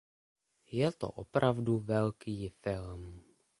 Je 0.71 0.91
to 0.91 1.09
opravdu 1.11 1.79
velký 1.79 2.49
film. 2.49 3.23